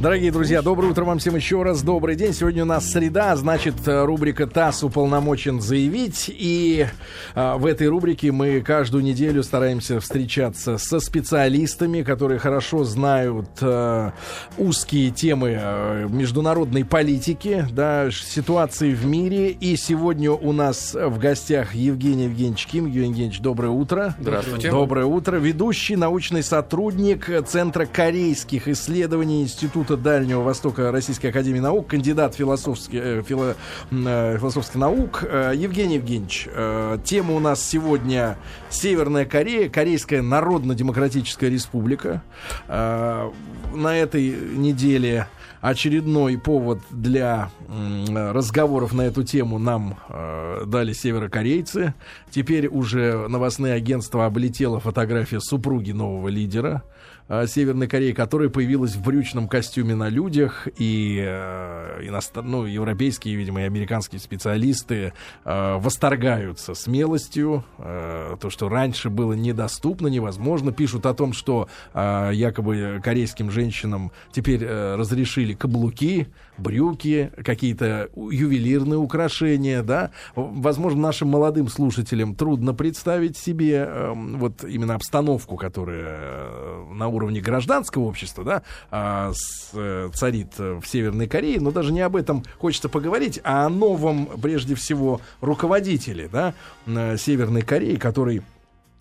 [0.00, 1.84] Дорогие друзья, доброе утро вам всем еще раз.
[1.84, 2.32] Добрый день.
[2.32, 6.28] Сегодня у нас среда, значит, рубрика ТАСС уполномочен заявить.
[6.28, 6.88] И
[7.36, 14.14] а, в этой рубрике мы каждую неделю стараемся встречаться со специалистами, которые хорошо знают а,
[14.58, 19.50] узкие темы а, международной политики, да, ситуации в мире.
[19.50, 22.86] И сегодня у нас в гостях Евгений Евгеньевич Ким.
[22.86, 24.16] Евгений Евгеньевич, доброе утро.
[24.18, 24.72] Здравствуйте.
[24.72, 25.36] Доброе утро.
[25.36, 32.98] Ведущий научный сотрудник Центра корейских исследований Института Института Дальнего Востока Российской Академии Наук, кандидат философских,
[33.02, 33.54] э, фило,
[33.90, 36.48] э, философских наук э, Евгений Евгеньевич.
[36.50, 38.38] Э, тема у нас сегодня
[38.70, 42.22] Северная Корея, Корейская Народно-Демократическая Республика.
[42.66, 43.30] Э,
[43.74, 45.28] на этой неделе
[45.60, 51.94] очередной повод для разговоров на эту тему нам э, дали северокорейцы.
[52.30, 56.82] Теперь уже новостные агентства облетела фотография супруги нового лидера.
[57.26, 62.42] Э, Северной Кореи, которая появилась в брючном костюме на людях, и э, иностр...
[62.42, 70.08] ну, европейские, видимо, и американские специалисты э, восторгаются смелостью, э, то, что раньше было недоступно,
[70.08, 78.10] невозможно, пишут о том, что э, якобы корейским женщинам теперь э, разрешили каблуки, брюки, какие-то
[78.14, 86.18] ювелирные украшения, да, возможно, нашим молодым слушателям трудно представить себе э, вот именно обстановку, которая
[86.18, 89.32] э, на уровне гражданского общества, да, а,
[89.72, 94.26] э, царит в Северной Корее, но даже не об этом хочется поговорить, а о новом,
[94.40, 96.54] прежде всего, руководителе, да,
[96.86, 98.42] э, Северной Кореи, который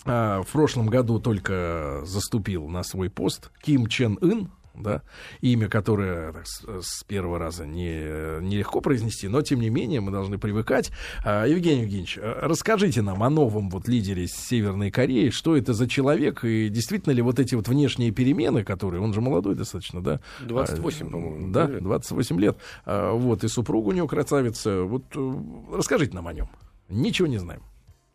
[0.06, 5.04] а, в прошлом году только заступил на свой пост Ким Чен Ын, да,
[5.42, 10.12] имя, которое так, с, с первого раза не, нелегко произнести, но тем не менее мы
[10.12, 10.92] должны привыкать.
[11.24, 15.88] А, Евгений Евгеньевич, а, расскажите нам о новом вот лидере Северной Кореи, что это за
[15.88, 20.20] человек, и действительно ли вот эти вот внешние перемены, которые, он же молодой достаточно, да?
[20.42, 21.52] 28, а, по-моему.
[21.52, 22.58] Да, 28 лет.
[22.86, 24.84] А, вот, и супруга у него красавица.
[24.84, 25.34] Вот э,
[25.72, 26.50] расскажите нам о нем.
[26.90, 27.62] Ничего не знаем.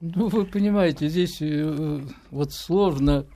[0.01, 3.27] Ну, вы понимаете, здесь э, вот сложно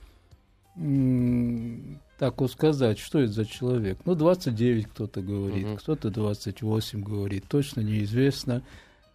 [0.75, 3.99] так вот сказать, что это за человек.
[4.05, 5.77] Ну, 29 кто-то говорит, угу.
[5.77, 8.63] кто-то 28 говорит, точно неизвестно.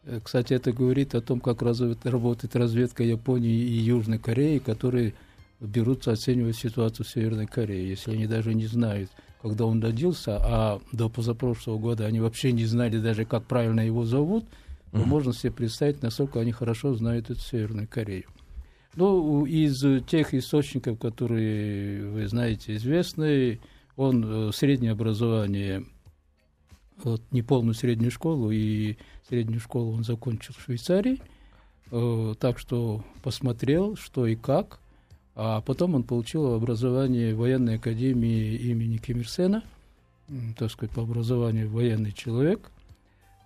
[0.05, 5.15] Э, кстати, это говорит о том, как работает разведка Японии и Южной Кореи, которые
[5.61, 9.11] берутся оценивать ситуацию в Северной Корее, если они даже не знают,
[9.43, 14.05] когда он родился, а до позапрошлого года они вообще не знали даже, как правильно его
[14.05, 14.45] зовут,
[14.93, 18.25] то можно себе представить, насколько они хорошо знают эту Северную Корею.
[18.99, 23.61] Ну, из тех источников, которые, вы знаете, известны,
[23.95, 25.85] он э, среднее образование,
[27.05, 28.97] вот, неполную среднюю школу, и
[29.29, 31.21] среднюю школу он закончил в Швейцарии,
[31.93, 34.81] э, так что посмотрел, что и как,
[35.37, 39.63] а потом он получил образование в военной академии имени Ким Ир Сена,
[40.59, 42.73] так сказать, по образованию военный человек,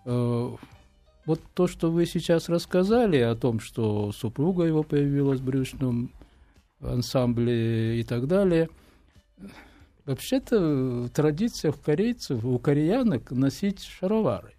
[0.07, 0.57] э,
[1.27, 6.11] вот то, что вы сейчас рассказали о том, что супруга его появилась в брючном
[6.81, 8.69] ансамбле и так далее,
[10.05, 14.55] вообще-то в традициях корейцев, у кореянок носить шаровары.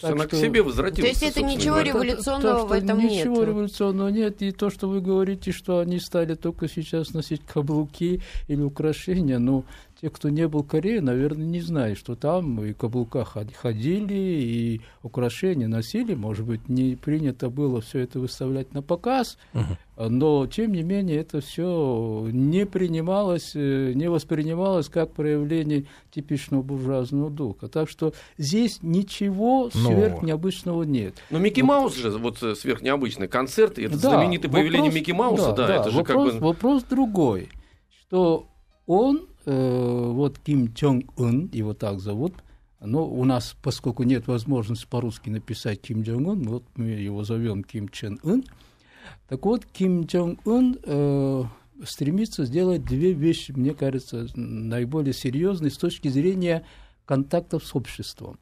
[0.00, 0.36] То есть она что...
[0.36, 1.18] к себе возвратилась.
[1.18, 3.26] То есть это ничего революционного то, в этом ничего нет?
[3.26, 4.42] Ничего революционного нет.
[4.42, 9.64] И то, что вы говорите, что они стали только сейчас носить каблуки или украшения, ну,
[10.00, 14.80] те, кто не был в Корее, наверное, не знают, что там и каблука ходили, и
[15.02, 16.14] украшения носили.
[16.14, 20.08] Может быть, не принято было все это выставлять на показ, uh-huh.
[20.08, 27.30] но, тем не менее, это все не принималось, э, не воспринималось как проявление типичного буржуазного
[27.30, 27.66] духа.
[27.66, 29.90] Так что здесь ничего но...
[29.90, 31.14] сверхнеобычного нет.
[31.30, 31.66] Но Микки вот.
[31.66, 35.56] Маус же вот э, сверхнеобычный концерт, и это да, знаменитое вопрос, появление Микки Мауса, да,
[35.56, 36.46] да, да это же вопрос, как бы...
[36.46, 37.48] Вопрос другой,
[38.06, 38.46] что
[38.86, 42.34] он э, вот Ким Чонг Ун, его так зовут,
[42.80, 47.64] но у нас, поскольку нет возможности по-русски написать Ким Чонг Ун, вот мы его зовем
[47.64, 48.44] Ким Чен Ун.
[49.28, 51.44] Так вот, Ким Чонг Ун э,
[51.84, 56.64] стремится сделать две вещи, мне кажется, наиболее серьезные с точки зрения
[57.06, 58.38] контактов с обществом.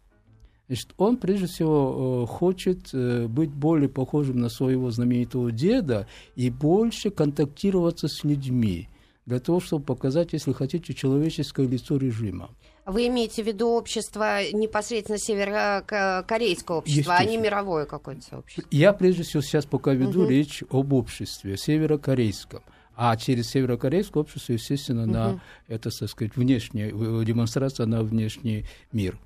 [0.66, 6.50] Значит, он прежде всего э, хочет э, быть более похожим на своего знаменитого деда и
[6.50, 8.88] больше контактироваться с людьми
[9.26, 12.50] для того, чтобы показать, если хотите, человеческое лицо режима.
[12.86, 18.68] Вы имеете в виду общество непосредственно северокорейского общества, а не мировое какое-то сообщество?
[18.70, 20.30] Я прежде всего сейчас пока веду угу.
[20.30, 22.62] речь об обществе северокорейском.
[22.94, 25.10] А через северокорейское общество, естественно, угу.
[25.10, 26.90] на это, так сказать, внешняя
[27.24, 29.18] демонстрация на внешний мир.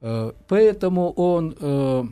[0.00, 2.04] Э, поэтому он э,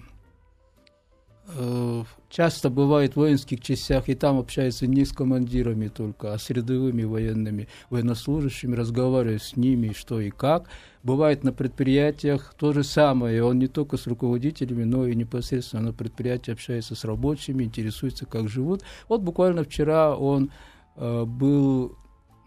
[1.48, 2.04] э,
[2.34, 7.04] часто бывает в воинских частях, и там общается не с командирами только, а с рядовыми
[7.04, 10.68] военными, военнослужащими, разговаривает с ними, что и как.
[11.04, 15.92] Бывает на предприятиях то же самое, он не только с руководителями, но и непосредственно на
[15.92, 18.82] предприятии общается с рабочими, интересуется, как живут.
[19.08, 20.50] Вот буквально вчера он
[20.96, 21.96] э, был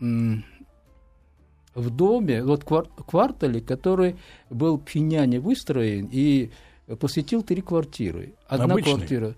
[0.01, 4.17] в доме, вот квартале, который
[4.49, 6.51] был в Пхеньяне выстроен, и
[6.99, 8.33] посетил три квартиры.
[8.47, 8.93] Одна Обычный?
[8.95, 9.35] квартира.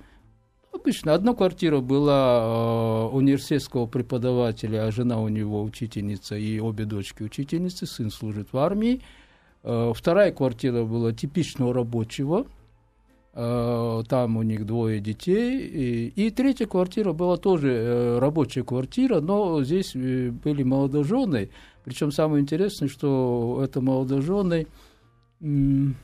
[0.81, 1.13] Обычно.
[1.13, 7.85] Одна квартира была э, университетского преподавателя, а жена у него учительница, и обе дочки учительницы,
[7.85, 9.01] сын служит в армии.
[9.63, 12.47] Э, вторая квартира была типичного рабочего,
[13.33, 15.59] э, там у них двое детей.
[15.67, 21.49] И, и третья квартира была тоже э, рабочая квартира, но здесь э, были молодожены.
[21.83, 24.67] Причем самое интересное, что это молодожены...
[25.41, 25.97] М-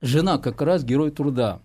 [0.00, 1.60] жена как раз герой труда.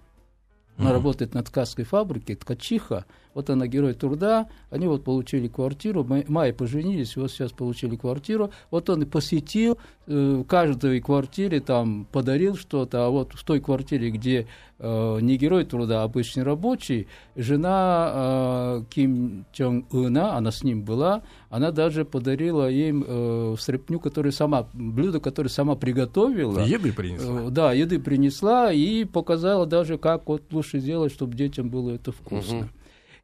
[0.80, 0.94] Она mm-hmm.
[0.94, 3.06] работает на ткацкой фабрике, ткачиха.
[3.34, 4.48] Вот она герой труда.
[4.70, 6.06] Они вот получили квартиру.
[6.28, 8.52] Май поженились, вот сейчас получили квартиру.
[8.72, 9.78] Вот он посетил,
[10.08, 13.06] э, каждой квартире там подарил что-то.
[13.06, 14.48] А вот в той квартире, где
[14.80, 20.82] э, не герой труда, а обычный рабочий, жена э, Ким Чонг Ына, она с ним
[20.84, 26.62] была, она даже подарила им стряпню, которую сама, блюдо, которое сама приготовила.
[26.62, 27.50] Еды принесла.
[27.50, 32.60] Да, еды принесла и показала даже, как вот лучше сделать, чтобы детям было это вкусно.
[32.60, 32.68] Угу.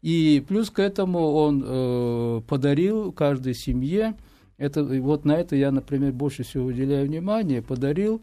[0.05, 4.13] И плюс к этому он э, подарил каждой семье,
[4.59, 8.21] это, вот на это я, например, больше всего уделяю внимание, подарил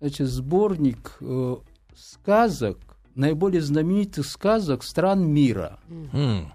[0.00, 1.56] значит, сборник э,
[1.94, 2.78] сказок,
[3.14, 5.78] наиболее знаменитых сказок стран мира.
[5.88, 6.46] Mm.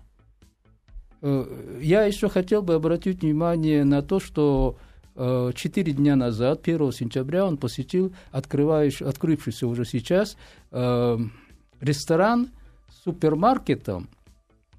[1.82, 4.78] Я еще хотел бы обратить внимание на то, что
[5.16, 10.36] э, четыре дня назад, 1 сентября, он посетил открывающий, открывшийся уже сейчас
[10.72, 11.18] э,
[11.80, 12.50] ресторан
[12.90, 14.10] с супермаркетом.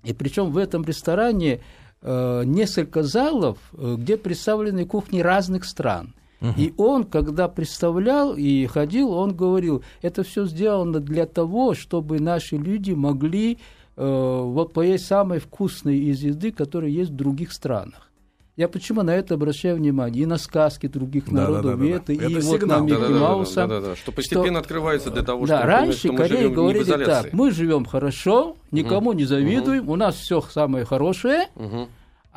[0.05, 1.61] И причем в этом ресторане
[2.03, 6.15] несколько залов, где представлены кухни разных стран.
[6.57, 12.57] И он, когда представлял и ходил, он говорил, это все сделано для того, чтобы наши
[12.57, 13.59] люди могли
[13.97, 18.11] э, вот поесть самой вкусной из еды, которая есть в других странах.
[18.57, 20.23] Я почему на это обращаю внимание?
[20.23, 23.09] И на сказки других народов, да, да, и это, это и вот на Микки да,
[23.11, 23.67] Мауса.
[23.67, 27.05] Да, да, да, что постепенно что, открывается для того, да, чтобы раньше мы Корея говорили
[27.05, 29.19] так, мы живем хорошо, никому угу.
[29.19, 29.93] не завидуем, угу.
[29.93, 31.89] у нас все самое хорошее, угу.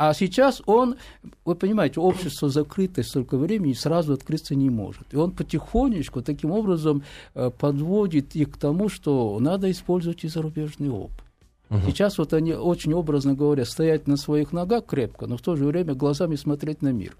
[0.02, 0.96] А сейчас он,
[1.44, 5.14] вы понимаете, общество закрытое столько времени сразу открыться не может.
[5.14, 7.04] И он потихонечку таким образом
[7.36, 11.26] э, подводит их к тому, что надо использовать и зарубежный опыт.
[11.70, 11.82] Угу.
[11.88, 15.66] Сейчас вот они очень образно говоря, стоять на своих ногах крепко, но в то же
[15.66, 17.16] время глазами смотреть на мир.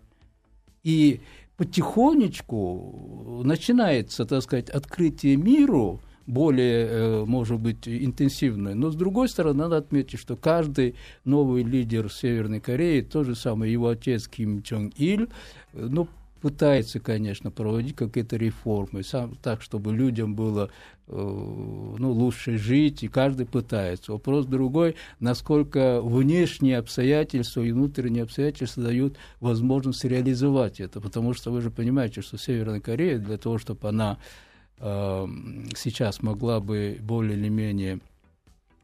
[0.84, 1.22] И
[1.58, 8.76] потихонечку начинается, так сказать, открытие миру, более, э, может быть, интенсивной.
[8.76, 13.72] Но, с другой стороны, надо отметить, что каждый новый лидер Северной Кореи, тот же самый
[13.72, 15.28] его отец Ким Чонг Иль,
[15.74, 16.08] э, ну,
[16.42, 20.70] пытается, конечно, проводить какие-то реформы, сам, так, чтобы людям было
[21.08, 24.12] э, ну, лучше жить, и каждый пытается.
[24.12, 31.62] Вопрос другой, насколько внешние обстоятельства и внутренние обстоятельства дают возможность реализовать это, потому что вы
[31.62, 34.18] же понимаете, что Северная Корея для того, чтобы она
[34.82, 38.00] Эм, сейчас могла бы более или менее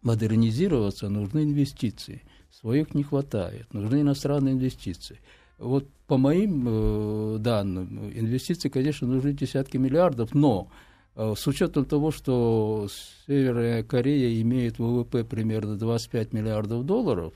[0.01, 2.21] модернизироваться, нужны инвестиции.
[2.51, 5.19] Своих не хватает, нужны иностранные инвестиции.
[5.57, 10.69] Вот по моим э, данным, инвестиции, конечно, нужны десятки миллиардов, но
[11.15, 12.87] э, с учетом того, что
[13.25, 17.33] Северная Корея имеет ВВП примерно 25 миллиардов долларов,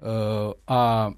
[0.00, 1.14] э, а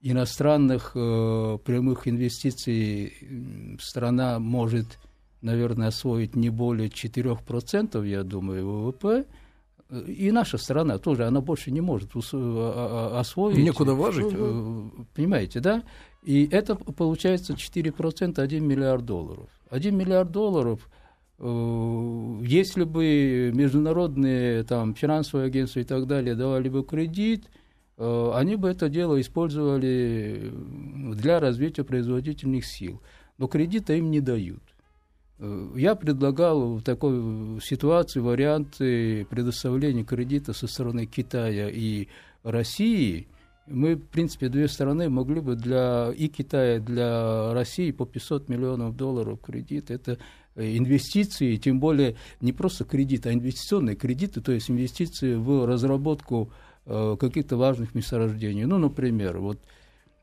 [0.00, 4.98] иностранных прямых инвестиций страна может
[5.44, 9.26] наверное, освоить не более 4%, я думаю, ВВП,
[10.00, 13.58] и наша страна тоже, она больше не может а, освоить.
[13.58, 14.32] Некуда вложить.
[14.32, 15.82] Э, понимаете, да?
[16.22, 19.48] И это получается 4%, 1 миллиард долларов.
[19.70, 20.88] 1 миллиард долларов,
[21.38, 27.50] э, если бы международные там, финансовые агентства и так далее давали бы кредит,
[27.98, 30.52] э, они бы это дело использовали
[31.14, 33.02] для развития производительных сил.
[33.38, 34.73] Но кредита им не дают.
[35.38, 42.08] Э, я предлагал в такой ситуации варианты предоставления кредита со стороны Китая и
[42.42, 43.26] России.
[43.66, 48.96] Мы, в принципе, две стороны могли бы для и Китая, для России по 500 миллионов
[48.96, 49.90] долларов кредит.
[49.90, 50.18] Это
[50.56, 56.52] инвестиции, тем более не просто кредит, а инвестиционные кредиты, то есть инвестиции в разработку
[56.86, 58.64] э, каких-то важных месторождений.
[58.64, 59.58] Ну, например, вот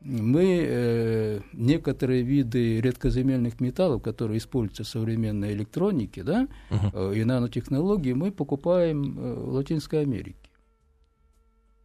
[0.04, 7.12] мы э, некоторые виды редкоземельных металлов, которые используются в современной электронике да, uh-huh.
[7.12, 10.36] э, и нанотехнологии, мы покупаем э, в Латинской Америке.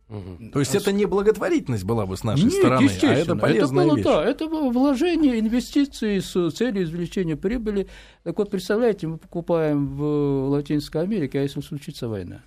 [0.10, 0.52] Угу.
[0.54, 3.84] То есть а это не благотворительность была бы с нашей Нет, стороны, а это полезная
[3.84, 4.06] это было, вещь.
[4.06, 7.88] Да, это было вложение инвестиций с целью извлечения прибыли.
[8.24, 12.42] Так вот, представляете, мы покупаем в Латинской Америке, а если случится война?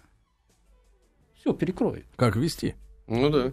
[1.34, 2.06] Все, перекроет.
[2.16, 2.76] Как вести?
[3.06, 3.52] Ну да,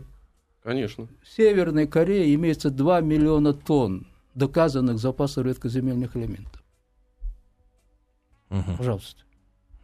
[0.67, 1.07] конечно.
[1.23, 4.05] В Северной Корее имеется 2 миллиона тонн
[4.35, 6.61] доказанных запасов редкоземельных элементов.
[8.49, 8.75] Угу.
[8.77, 9.23] Пожалуйста.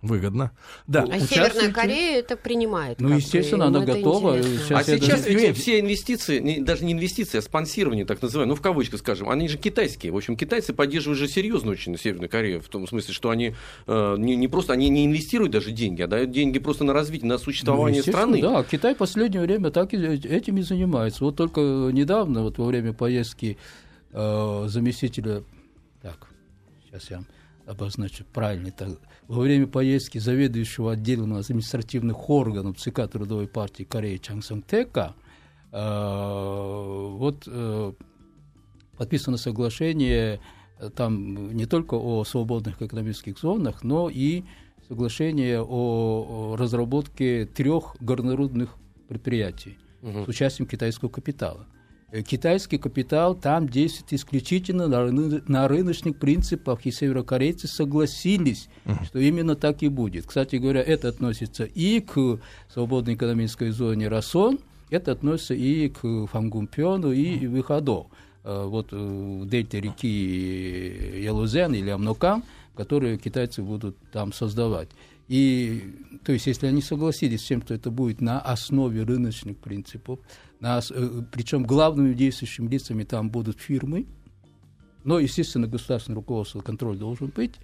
[0.03, 0.51] Выгодно.
[0.85, 1.07] Да.
[1.09, 2.99] А Северная Корея это принимает.
[2.99, 4.43] Ну, естественно, она готова.
[4.43, 5.37] Сейчас а сейчас даже...
[5.37, 9.29] ведь все инвестиции, не, даже не инвестиции, а спонсирование, так называемое, ну, в кавычках скажем,
[9.29, 10.11] они же китайские.
[10.11, 13.55] В общем, китайцы поддерживают же серьезно очень Северную Корею, в том смысле, что они
[13.87, 17.29] э, не, не просто, они не инвестируют даже деньги, а дают деньги просто на развитие,
[17.29, 18.41] на существование ну, страны.
[18.41, 21.23] Да, Китай в последнее время так и, этим и занимается.
[21.23, 23.57] Вот только недавно, вот во время поездки
[24.11, 25.43] э, заместителя,
[26.01, 26.27] так,
[26.83, 27.23] сейчас я
[27.65, 28.89] обозначу правильно, так,
[29.27, 35.15] во время поездки заведующего отделом административных органов ЦК Трудовой партии Кореи Чан Сон Тека
[35.71, 37.93] э, вот э,
[38.97, 40.39] подписано соглашение
[40.79, 44.43] э, там не только о свободных экономических зонах, но и
[44.87, 48.75] соглашение о разработке трех горнорудных
[49.07, 50.25] предприятий угу.
[50.25, 51.65] с участием китайского капитала.
[52.13, 59.05] Э, китайский капитал там действует исключительно на, рыно, на рыночных принципах, и северокорейцы согласились, uh-huh.
[59.05, 60.27] что именно так и будет.
[60.27, 62.39] Кстати говоря, это относится и к
[62.71, 64.59] свободной экономической зоне Расон,
[64.91, 67.47] это относится и к Фангумпиону, и.
[67.47, 68.11] Выходу.
[68.43, 72.43] Э, вот э, в дельте реки Ялузен или Амнокам,
[72.75, 74.89] которые китайцы будут там создавать.
[75.29, 80.19] И, то есть, если они согласились с тем, что это будет на основе рыночных принципов,
[81.31, 84.07] причем главными действующими лицами там будут фирмы,
[85.03, 87.55] но, естественно, государственный руководство, контроль должен быть,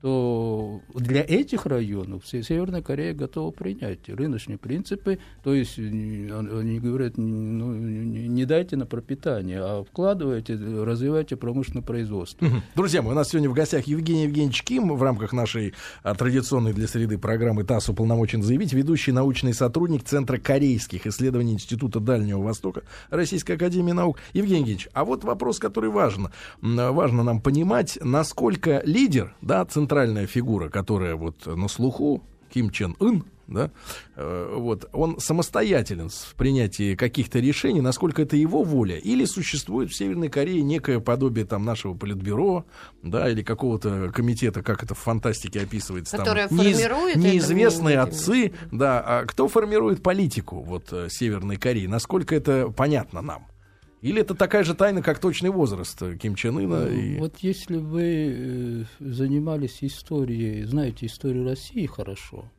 [0.00, 7.74] то для этих районов Северная Корея готова принять рыночные принципы, то есть они говорят, ну,
[7.74, 12.46] не дайте на пропитание, а вкладывайте, развивайте промышленное производство.
[12.76, 15.74] Друзья мои, у нас сегодня в гостях Евгений Евгеньевич Ким в рамках нашей
[16.04, 21.98] а, традиционной для среды программы ТАСС уполномочен заявить, ведущий научный сотрудник Центра корейских исследований Института
[21.98, 24.18] Дальнего Востока Российской Академии Наук.
[24.32, 26.28] Евгений Евгеньевич, а вот вопрос, который важен.
[26.62, 32.94] Важно нам понимать, насколько лидер, да, центр центральная фигура, которая вот на слуху, Ким Чен
[33.00, 33.70] Ын, да,
[34.16, 39.96] э, вот, он самостоятелен в принятии каких-то решений, насколько это его воля, или существует в
[39.96, 42.66] Северной Корее некое подобие там нашего политбюро,
[43.02, 46.78] да, или какого-то комитета, как это в фантастике описывается, Которое там, неиз,
[47.16, 53.46] неизвестные отцы, да, а кто формирует политику вот э, Северной Кореи, насколько это понятно нам?
[54.00, 56.86] Или это такая же тайна, как точный возраст Ким Чен Ына?
[56.86, 57.18] Ну, и...
[57.18, 62.50] Вот если вы э, занимались историей, знаете историю России хорошо,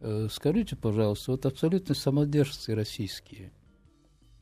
[0.00, 3.50] э, скажите, пожалуйста, вот абсолютно самодержцы российские,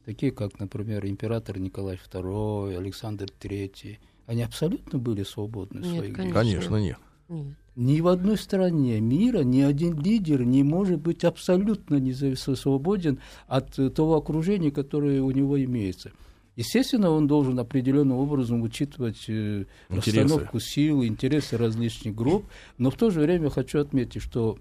[0.04, 6.16] такие как, например, император Николай II, Александр III, они абсолютно были свободны нет, в своих
[6.16, 6.40] конечно.
[6.40, 6.98] Конечно, нет.
[7.28, 7.56] нет.
[7.76, 13.78] Ни в одной стране мира ни один лидер не может быть абсолютно независимо свободен от
[13.94, 16.10] того окружения, которое у него имеется.
[16.56, 22.46] Естественно, он должен определенным образом учитывать э, расстановку сил, интересы различных групп,
[22.78, 24.58] но в то же время хочу отметить, что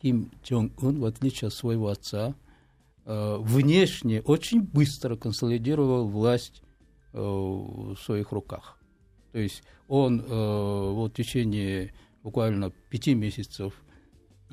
[0.00, 2.36] Ким Чонг Ун, в отличие от своего отца,
[3.04, 6.62] э, внешне очень быстро консолидировал власть
[7.14, 8.78] э, в своих руках.
[9.32, 13.74] То есть он вот в течение буквально пяти месяцев.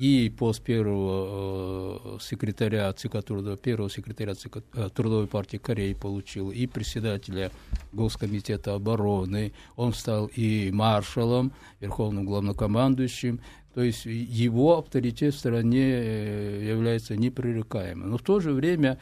[0.00, 6.50] И пост первого э, секретаря ЦК Труда, первого секретаря ЦК, э, Трудовой партии Кореи получил,
[6.50, 7.50] и председателя
[7.92, 13.40] Госкомитета обороны, он стал и маршалом, верховным главнокомандующим,
[13.74, 18.08] то есть его авторитет в стране э, является непререкаемым.
[18.12, 18.98] Но в то же время,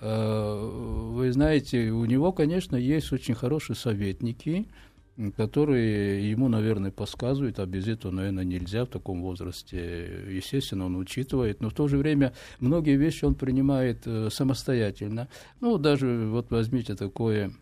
[0.00, 4.66] вы знаете, у него, конечно, есть очень хорошие советники,
[5.36, 10.24] которые ему, наверное, подсказывают, а без этого, наверное, нельзя в таком возрасте.
[10.30, 15.28] Естественно, он учитывает, но в то же время многие вещи он принимает э, самостоятельно.
[15.60, 17.52] Ну, даже вот возьмите такое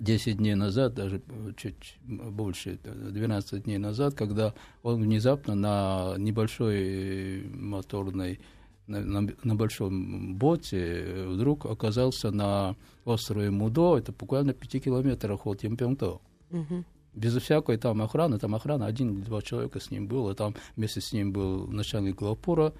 [0.00, 1.22] 10 дней назад, даже
[1.56, 8.40] чуть больше, 12 дней назад, когда он внезапно на небольшой моторной
[8.88, 12.74] на, на, на большом боте вдруг оказался на
[13.04, 16.18] острове Мудо, это буквально 5 километрах от Ямпёнгто.
[16.52, 16.84] Угу.
[17.14, 21.00] Безо всякой там охраны, там охрана, один или два человека с ним было, там вместе
[21.00, 22.72] с ним был начальник главпора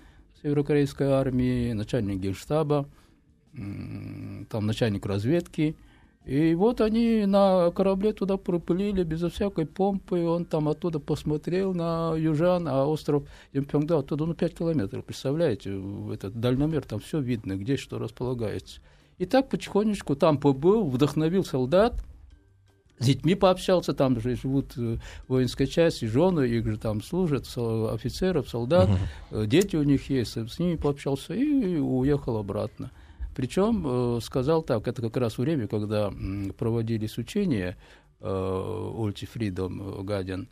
[0.43, 2.89] северокорейской армии, начальник генштаба,
[3.53, 5.77] там начальник разведки.
[6.25, 10.21] И вот они на корабле туда проплыли безо всякой помпы.
[10.21, 15.05] Он там оттуда посмотрел на южан, а остров Ямпёнгда оттуда ну, 5 километров.
[15.05, 18.81] Представляете, этот дальномер, там все видно, где что располагается.
[19.19, 22.05] И так потихонечку там побыл, вдохновил солдат,
[22.99, 27.47] с детьми пообщался, там же живут э, воинская часть, и жены их же там служат,
[27.47, 28.89] офицеров, солдат,
[29.31, 29.47] uh-huh.
[29.47, 32.91] дети у них есть, с ними пообщался и уехал обратно.
[33.35, 36.13] Причем э, сказал так, это как раз время, когда
[36.59, 37.77] проводились учения
[38.21, 40.49] Ульти Фридом Гадин,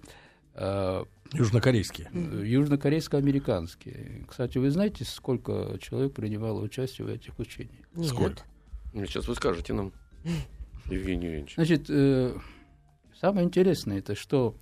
[1.32, 2.10] Южнокорейские.
[2.12, 4.24] Южнокорейско-американские.
[4.28, 7.86] Кстати, вы знаете, сколько человек принимало участие в этих учениях?
[7.94, 8.08] Нет.
[8.08, 8.42] Сколько?
[8.92, 9.92] Сейчас вы скажете нам.
[10.90, 11.54] Евгений Евгеньевич.
[11.54, 12.36] Значит, э,
[13.18, 14.56] самое интересное, это что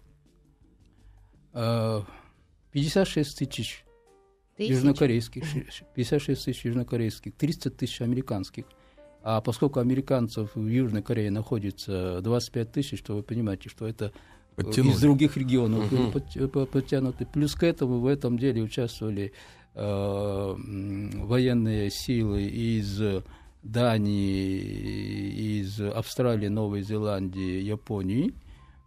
[1.53, 2.01] э,
[2.73, 3.85] 56 тысяч
[4.59, 5.45] южнокорейских,
[5.95, 8.65] 56 тысяч южнокорейских, 300 тысяч американских.
[9.23, 14.13] А поскольку американцев в Южной Корее находится 25 тысяч, то вы понимаете, что это
[14.55, 14.95] Подтянули.
[14.95, 16.67] из других регионов угу.
[16.67, 17.27] подтянуты.
[17.27, 19.33] Плюс к этому в этом деле участвовали
[19.75, 23.01] э, военные силы из
[23.69, 28.35] Дании, из Австралии, Новой Зеландии, Японии.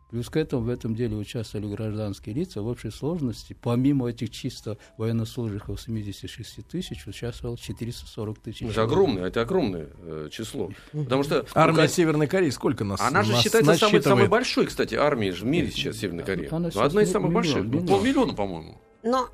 [0.10, 2.62] Плюс к этому в этом деле участвовали гражданские лица.
[2.62, 8.62] В общей сложности, помимо этих чисто военнослужащих 76 тысяч, участвовало 440 тысяч.
[8.64, 10.70] Это огромное, это огромное э, число.
[10.92, 13.00] Потому что армия Северной Кореи сколько нас?
[13.00, 16.50] Она же нас считается самой, самой большой, кстати, армией в мире сейчас Северной Кореи.
[16.52, 17.66] Она ну, Одна из самых миллион, больших.
[17.66, 17.88] Миллион.
[17.88, 18.82] Полмиллиона, по-моему.
[19.04, 19.30] Но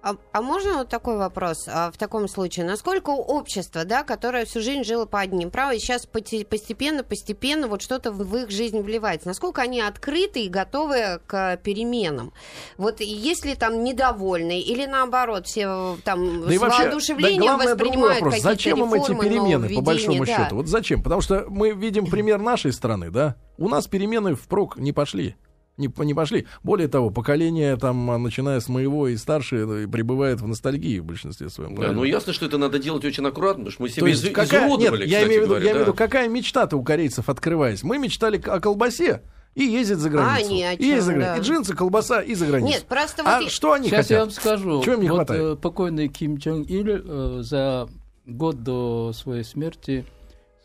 [0.00, 2.64] а, а можно вот такой вопрос а, в таком случае?
[2.64, 7.82] Насколько общество, да, которое всю жизнь жило по одним правам, и сейчас постепенно, постепенно вот
[7.82, 12.32] что-то в их жизнь вливается, насколько они открыты и готовы к переменам?
[12.76, 18.48] Вот если там недовольны или наоборот все там да с вообще, воодушевлением да, воспринимают какие-то
[18.48, 20.36] Зачем им эти перемены, по большому да.
[20.36, 20.56] счету?
[20.56, 21.02] Вот зачем?
[21.02, 23.36] Потому что мы видим пример нашей страны, да?
[23.56, 25.34] У нас перемены впрок не пошли
[25.78, 26.46] не, не пошли.
[26.62, 31.48] Более того, поколение, там, а, начиная с моего и старше, пребывает в ностальгии в большинстве
[31.48, 31.74] своем.
[31.74, 34.66] Да, ну ясно, что это надо делать очень аккуратно, потому что мы себя из- какая,
[34.68, 37.82] изуродовали, нет, я имею, говоря, я имею в виду, какая мечта-то у корейцев открываясь?
[37.82, 39.22] Мы мечтали о колбасе,
[39.54, 40.46] и ездить за границу.
[40.46, 41.32] А, не, и, чем, за границу.
[41.32, 41.36] Да.
[41.36, 42.72] и джинсы, колбаса и за границу.
[42.74, 43.50] Нет, просто а вот...
[43.50, 44.10] что они Сейчас хотят?
[44.10, 44.82] я вам скажу.
[44.84, 45.42] Чего им не вот, хватает?
[45.42, 47.88] Э, покойный Ким Чен Ир э, за
[48.26, 50.04] год до своей смерти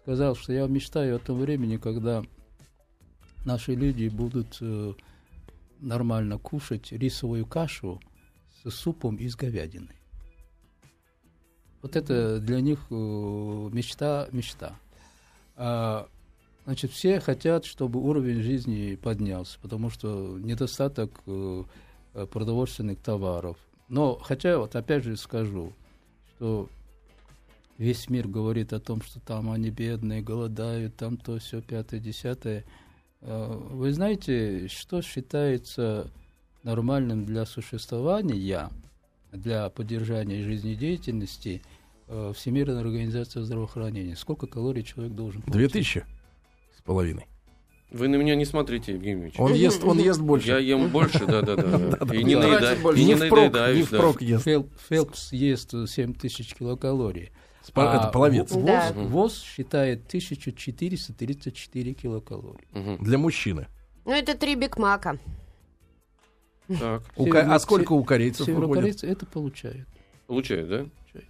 [0.02, 2.24] сказал, что я мечтаю о том времени, когда
[3.46, 4.94] наши люди будут э,
[5.80, 8.02] нормально кушать рисовую кашу
[8.64, 9.96] с супом из говядины.
[11.82, 14.76] Вот это для них э, мечта, мечта.
[15.56, 16.08] А,
[16.66, 21.64] значит, все хотят, чтобы уровень жизни поднялся, потому что недостаток э,
[22.14, 23.58] продовольственных товаров.
[23.90, 25.74] Но, хотя, вот опять же скажу,
[26.30, 26.70] что
[27.78, 32.64] весь мир говорит о том, что там они бедные, голодают, там то все пятое, десятое–
[33.26, 36.12] вы знаете, что считается
[36.64, 38.70] нормальным для существования,
[39.32, 41.62] для поддержания жизнедеятельности
[42.08, 44.16] э, Всемирной организации здравоохранения?
[44.16, 45.58] Сколько калорий человек должен получить?
[45.58, 46.06] Две тысячи
[46.78, 47.28] с половиной.
[47.92, 49.36] Вы на меня не смотрите, Евгений Ильич.
[49.38, 50.48] Он ест, он ест больше.
[50.48, 52.14] Я ем больше, да, да, да.
[52.16, 53.88] И не наедаюсь.
[54.90, 57.32] Фелпс ест 7 тысяч килокалорий.
[57.74, 58.52] А это половец.
[58.52, 58.92] ВОЗ, да.
[58.94, 62.68] ВОЗ считает 1434 килокалорий.
[62.74, 63.04] Угу.
[63.04, 63.68] Для мужчины.
[64.06, 65.18] Ну, это три бигмака.
[66.68, 67.04] Так.
[67.16, 69.04] У, а сколько у корейцев выходит?
[69.04, 69.88] это получают.
[70.28, 70.78] Получают, да?
[70.78, 71.30] Получают.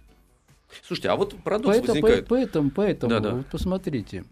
[0.82, 2.28] Слушайте, а вот парадокс поэтому, возникает.
[2.28, 3.34] Поэтому, поэтому да, да.
[3.34, 4.24] Вот посмотрите.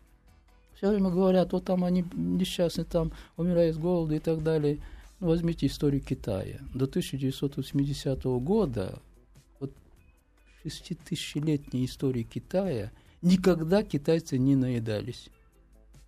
[0.76, 4.78] Все время говорят, вот там они несчастны, там умирают с голода и так далее.
[5.20, 6.58] Ну, возьмите историю Китая.
[6.74, 8.98] До 1980 года
[10.62, 15.28] шеститысячелетней истории Китая никогда китайцы не наедались.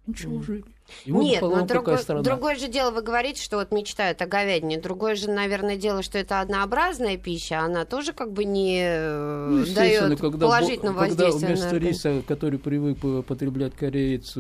[0.07, 0.65] Ничего, жили.
[1.07, 4.79] Ему Нет, но другое, другое же дело, вы говорите, что вот мечтают о говядине.
[4.79, 9.75] Другое же, наверное, дело, что это однообразная пища, она тоже как бы не э, ну,
[9.75, 11.49] дает когда, положительного когда воздействия.
[11.49, 14.37] Когда вместо риса, который привык потреблять кореец,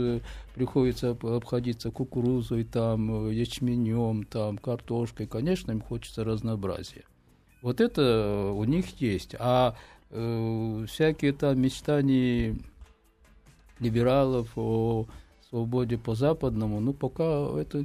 [0.55, 7.05] приходится обходиться кукурузой, там, ячменем, там, картошкой, конечно, им хочется разнообразия.
[7.63, 9.35] Вот это у них есть.
[9.39, 9.75] А
[10.15, 12.57] э, всякие там мечтания
[13.81, 15.07] либералов о
[15.51, 17.85] свободе по западному, ну, пока это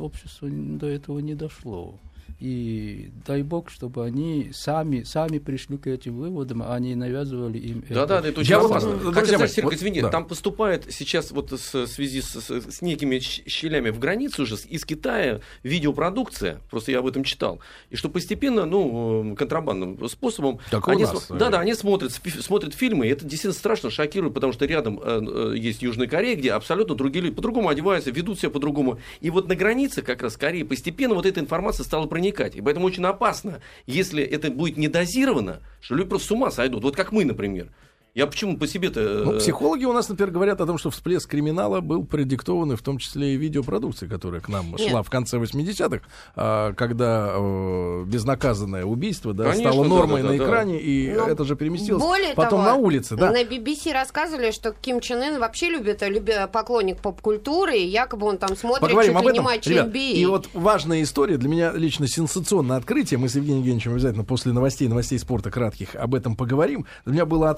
[0.00, 1.98] общество до этого не дошло.
[2.38, 7.80] И дай бог, чтобы они сами, сами пришли к этим выводам, а не навязывали им
[7.80, 8.06] да, это.
[8.06, 8.90] Да, да, это очень Я опасно.
[8.90, 10.10] вот, Хотя, мои, Серега, вот, извини, да.
[10.10, 14.84] там поступает сейчас вот в связи с, с, с некими щелями в границе уже из
[14.84, 17.60] Китая видеопродукция, просто я об этом читал,
[17.90, 22.74] и что постепенно, ну, контрабандным способом, Как у они, нас, да, да, они смотрят, смотрят
[22.74, 26.52] фильмы, и это действительно страшно шокирует, потому что рядом э, э, есть Южная Корея, где
[26.52, 28.98] абсолютно другие люди по-другому одеваются, ведут себя по-другому.
[29.20, 32.56] И вот на границе как раз Кореи постепенно вот эта информация стала проникать.
[32.56, 36.82] И поэтому очень опасно, если это будет не дозировано, что люди просто с ума сойдут.
[36.82, 37.68] Вот как мы, например.
[38.16, 39.24] Я почему по себе-то...
[39.26, 42.80] Ну, психологи у нас, например, говорят о том, что всплеск криминала был продиктован и в
[42.80, 44.88] том числе и видеопродукцией, которая к нам Нет.
[44.88, 46.00] шла в конце 80-х,
[46.34, 50.44] а, когда э, безнаказанное убийство да, Конечно, стало да, нормой да, да, на да.
[50.46, 53.16] экране, и Ну, это же переместилось Более потом того, на улице.
[53.16, 53.30] Да.
[53.30, 58.38] на BBC рассказывали, что Ким Чен Ын вообще любит, любит поклонник поп-культуры, и якобы он
[58.38, 59.44] там смотрит Поговорим чуть об ли не этом.
[59.44, 60.12] матчи Ребят, NBA.
[60.12, 63.18] и вот важная история, для меня лично сенсационное открытие.
[63.18, 66.86] Мы с Евгением Евгеньевичем обязательно после новостей, новостей спорта кратких об этом поговорим.
[67.04, 67.50] Для меня было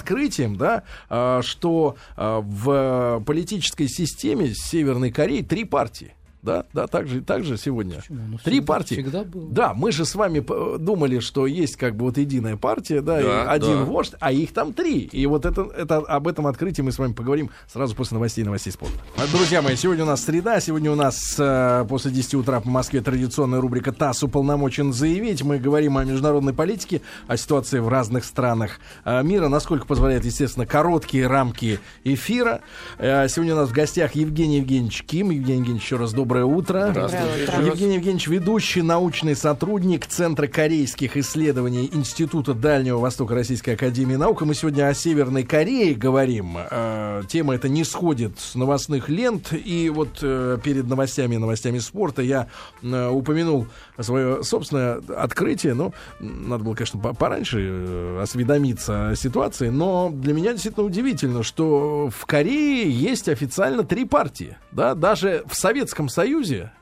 [0.48, 6.14] открытием, да, а, что а, в политической системе Северной Кореи три партии.
[6.48, 7.96] Да, да, так же, так же сегодня.
[7.96, 8.20] Почему?
[8.30, 8.94] Ну, Три всегда- партии.
[8.94, 9.50] всегда было.
[9.50, 10.40] Да, мы же с вами
[10.78, 13.84] думали, что есть как бы вот единая партия, да, и Да, один да.
[13.84, 15.00] вождь, а их там три.
[15.00, 18.72] И вот это, это об этом открытии мы с вами поговорим сразу после новостей новостей
[18.72, 18.94] спорта.
[19.18, 22.68] А, Друзья мои, сегодня у нас среда, сегодня у нас э, после 10 утра по
[22.70, 25.42] Москве традиционная рубрика ТАСС уполномочен заявить.
[25.42, 30.64] Мы говорим о международной политике, о ситуации в разных странах э, мира, насколько позволяет, естественно,
[30.64, 32.60] короткие рамки эфира.
[32.98, 35.30] Э, сегодня у нас в гостях Евгений Евгеньевич Ким.
[35.30, 36.88] Евгений Евгеньевич, еще раз доброе утро.
[36.90, 37.44] Здравствуйте.
[37.44, 37.64] Утро.
[37.64, 44.42] Евгений Евгеньевич, ведущий научный сотрудник Центра корейских исследований Института Дальнего Востока Российской Академии Наук.
[44.42, 46.56] И мы сегодня о Северной Корее говорим.
[46.70, 49.52] Э, тема эта не сходит с новостных лент.
[49.52, 52.48] И вот э, перед новостями и новостями спорта я
[52.82, 53.66] э, упомянул
[53.98, 55.74] свое собственное открытие.
[55.74, 59.68] Ну, надо было, конечно, по- пораньше осведомиться о ситуации.
[59.68, 64.56] Но для меня действительно удивительно, что в Корее есть официально три партии.
[64.70, 64.94] Да?
[64.94, 66.17] Даже в Советском Союзе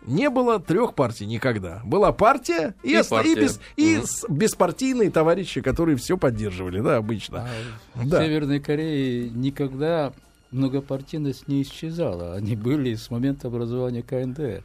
[0.06, 1.80] не было трех партий никогда.
[1.84, 3.40] Была партия и, И оста- и партия.
[3.42, 7.48] бес- и с- беспартийные товарищи, которые все поддерживали, да, обычно.
[7.94, 8.22] А в Да.
[8.24, 10.12] Северной Корее никогда
[10.52, 12.34] многопартийность не исчезала.
[12.34, 14.62] Они были с момента образования КНДР.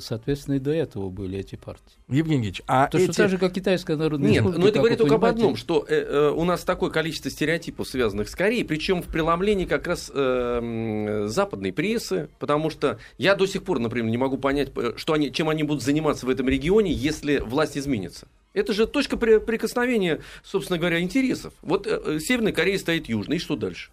[0.00, 1.82] Соответственно, и до этого были эти партии.
[2.08, 3.04] Евгений Евгеньевич, а То, эти...
[3.04, 5.86] что так же, как Китайская народная Нет, но это как говорит только об одном, что
[5.88, 10.10] э, э, у нас такое количество стереотипов, связанных с Кореей, причем в преломлении как раз
[10.14, 15.14] э, западной прессы, потому что я до сих пор, например, не могу понять, э, что
[15.14, 18.28] они, чем они будут заниматься в этом регионе, если власть изменится.
[18.52, 21.54] Это же точка при- прикосновения, собственно говоря, интересов.
[21.62, 23.90] Вот э, э, Северная Корея стоит южной, и что дальше?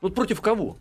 [0.00, 0.76] Вот против кого?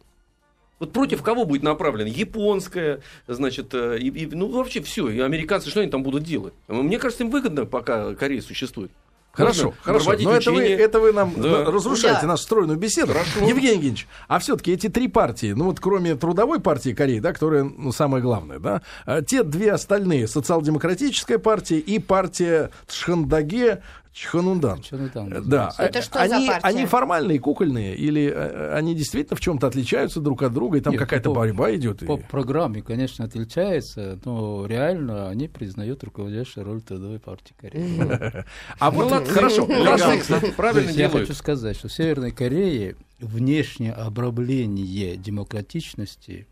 [0.80, 2.10] Вот против кого будет направлена?
[2.10, 5.10] Японская, значит, э, и, и- ну вообще все.
[5.10, 6.54] И американцы, что они там будут делать?
[6.68, 8.92] Мне кажется, им выгодно, пока Корея существует.
[9.32, 10.14] Хорошо, хорошо.
[10.22, 11.66] Но это вы, это вы нам Да.
[11.66, 12.28] разрушаете Да.
[12.28, 13.12] нашу стройную беседу.
[13.42, 17.66] Евгений Евгеньевич, а все-таки эти три партии, ну вот кроме трудовой партии Кореи, да, которая
[17.66, 23.82] ну, самая главная, да, а те две остальные, социал-демократическая партия и партия Тшхандаге
[24.16, 24.82] Чханундан.
[24.82, 25.74] Чё ну там Да.
[25.78, 26.66] Это что за они, партия?
[26.66, 30.94] они формальные, кукольные, или э, они действительно в чем-то отличаются друг от друга, и там
[30.94, 32.02] Нет, какая-то по- борьба идет?
[32.02, 38.46] и- По программе, конечно, отличается, но реально они признают руководящую роль Трудовой партии Кореи.
[38.80, 46.48] А вот, хорошо, правильно я хочу сказать, что в Северной Корее внешнее обрамление демократичности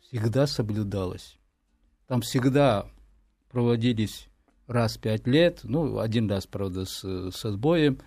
[0.00, 1.38] всегда соблюдалось.
[2.06, 2.86] Там всегда
[3.50, 4.28] проводились
[4.70, 7.98] раз в пять лет, ну, один раз, правда, с, со сбоем,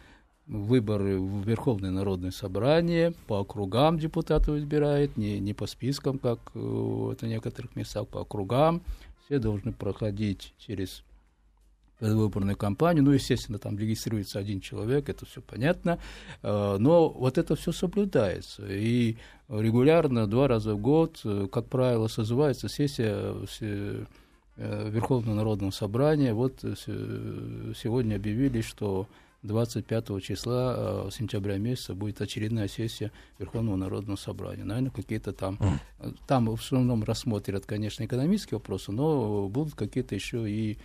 [0.45, 6.55] выборы в Верховное народное собрание, по округам депутатов избирает, не, не по спискам, как это
[6.55, 8.81] в некоторых местах, по округам.
[9.25, 11.03] Все должны проходить через
[11.99, 13.03] предвыборную кампанию.
[13.03, 15.99] Ну, естественно, там регистрируется один человек, это все понятно.
[16.41, 18.65] Э, Но вот это все соблюдается.
[18.67, 23.15] И регулярно, два раза в год, э, как правило, созывается сессия
[23.61, 24.05] э,
[24.57, 26.33] Верховного Народного Собрания.
[26.33, 29.07] Вот э, се- сегодня объявили, что
[29.41, 30.75] 25 числа
[31.07, 34.63] э, сентября месяца будет очередная сессия Верховного Народного Собрания.
[34.63, 35.57] Наверное, какие-то там...
[35.99, 40.77] э, Там в основном рассмотрят, конечно, экономические вопросы, но будут какие-то еще и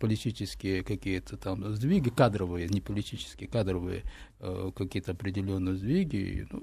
[0.00, 4.02] политические какие-то там сдвиги, кадровые, не политические, кадровые
[4.40, 6.46] э, какие-то определенные сдвиги.
[6.50, 6.62] Ну,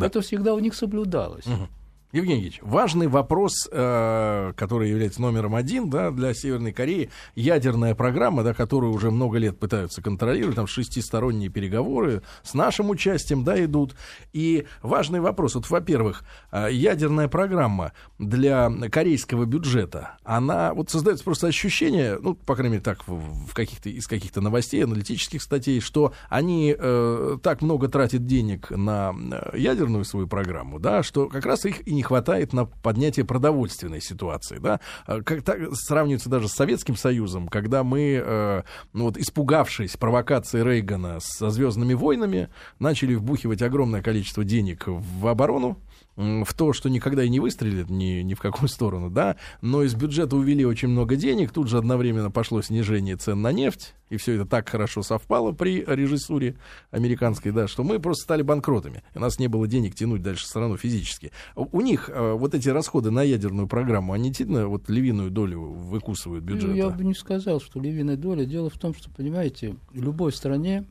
[0.00, 0.06] Да.
[0.06, 1.46] Это всегда у них соблюдалось.
[1.46, 1.68] Мгм.
[2.16, 8.42] Евгений Евгеньевич, важный вопрос, э, который является номером один да, для Северной Кореи, ядерная программа,
[8.42, 13.96] да, которую уже много лет пытаются контролировать, там шестисторонние переговоры с нашим участием да, идут.
[14.32, 21.48] И важный вопрос, вот, во-первых, э, ядерная программа для корейского бюджета, она, вот создается просто
[21.48, 26.14] ощущение, ну, по крайней мере, так, в, в каких-то, из каких-то новостей, аналитических статей, что
[26.30, 31.66] они э, так много тратят денег на э, ядерную свою программу, да, что как раз
[31.66, 36.52] их и не хватает на поднятие продовольственной ситуации, да, а, как так сравнивается даже с
[36.52, 43.62] Советским Союзом, когда мы, э, ну вот, испугавшись провокации Рейгана со Звездными войнами, начали вбухивать
[43.62, 45.78] огромное количество денег в оборону,
[46.16, 49.94] в то, что никогда и не выстрелит ни, ни в какую сторону, да, но из
[49.94, 54.34] бюджета увели очень много денег, тут же одновременно пошло снижение цен на нефть, и все
[54.34, 56.56] это так хорошо совпало при режиссуре
[56.90, 59.02] американской, да, что мы просто стали банкротами.
[59.14, 61.32] У нас не было денег тянуть дальше страну физически.
[61.54, 66.44] У них э, вот эти расходы на ядерную программу, они действительно вот львиную долю выкусывают
[66.44, 66.72] ну, бюджета?
[66.72, 68.44] Я бы не сказал, что львиная доля.
[68.46, 70.86] Дело в том, что, понимаете, в любой стране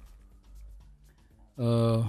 [1.57, 2.01] э,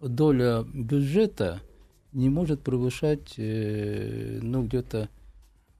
[0.00, 1.60] доля бюджета–
[2.12, 5.08] не может превышать э, ну, где-то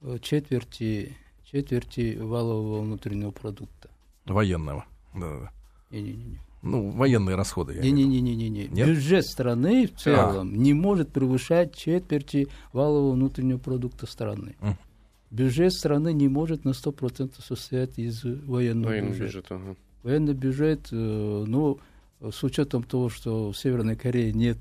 [0.01, 1.15] э, четверти,
[1.45, 3.89] четверти валового внутреннего продукта.
[4.25, 5.51] Военного, да.
[5.91, 6.39] Не-не-не.
[6.61, 7.75] Ну, военные расходы.
[7.75, 8.67] Не-не-не-не-не.
[8.67, 10.57] Бюджет страны в целом а.
[10.57, 14.55] не может превышать четверти валового внутреннего продукта страны.
[14.61, 14.75] Mm.
[15.29, 19.25] Бюджет страны не может на 100% состоять из военного Военный бюджета.
[19.25, 19.75] бюджет ага.
[20.03, 20.95] Военный бюджет, э,
[21.47, 21.79] ну,
[22.21, 24.57] с учетом того, что в Северной Корее нет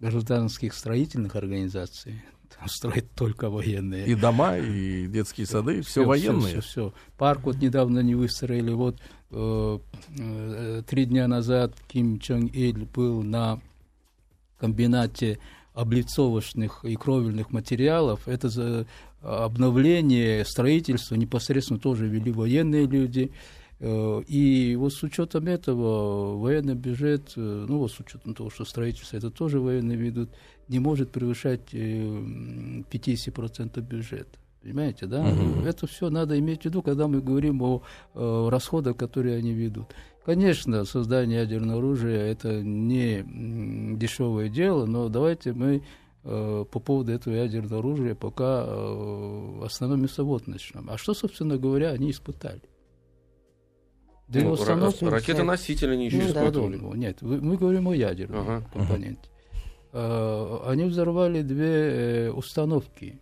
[0.00, 2.22] гражданских строительных организаций.
[2.58, 4.06] Там строят только военные.
[4.06, 6.40] И дома, и детские сады, все, все военные.
[6.40, 6.94] Все, все, все.
[7.18, 8.72] Парк вот недавно не выстроили.
[8.72, 8.98] Вот
[9.30, 9.78] э,
[10.18, 13.60] э, три дня назад Ким Чонг Иль был на
[14.58, 15.38] комбинате
[15.74, 18.26] облицовочных и кровельных материалов.
[18.26, 18.86] Это за
[19.22, 23.32] обновление, строительство непосредственно тоже вели военные люди.
[23.78, 28.64] Э, и вот с учетом этого военный бюджет, э, ну вот с учетом того, что
[28.64, 30.30] строительство это тоже военные ведут,
[30.68, 34.38] не может превышать 50% э, бюджета.
[34.62, 35.20] Понимаете, да?
[35.20, 35.64] Угу.
[35.64, 37.82] Это все надо иметь в виду, когда мы говорим о,
[38.50, 39.94] расходах, которые они ведут.
[40.24, 43.24] Конечно, создание ядерного оружия это не
[43.96, 45.84] дешевое дело, но давайте мы
[46.24, 50.90] э, по поводу этого ядерного оружия пока э, остановимся вот на чем.
[50.90, 52.62] А что, собственно говоря, они испытали?
[54.28, 55.04] Для ну, установки...
[55.04, 56.78] Ракеты-носители они еще ну, испытывали.
[56.78, 58.68] Да, нет, мы говорим о ядерном ага.
[58.72, 59.28] компоненте.
[59.92, 60.70] Ага.
[60.70, 63.20] Они взорвали две э, установки,